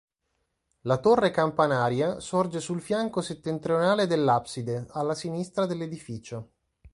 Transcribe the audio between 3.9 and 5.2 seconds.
dell’abside, alla